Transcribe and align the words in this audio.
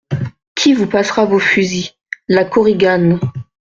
Qui 0.55 0.73
vous 0.73 0.87
passera 0.87 1.25
vos 1.25 1.37
fusils? 1.37 1.91
LA 2.27 2.45
KORIGANE. 2.45 3.19